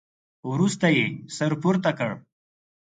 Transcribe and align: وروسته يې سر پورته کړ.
وروسته 0.51 0.87
يې 0.97 1.05
سر 1.35 1.51
پورته 1.61 1.91
کړ. 1.99 2.11